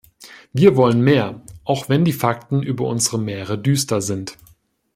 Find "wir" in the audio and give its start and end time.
0.51-0.77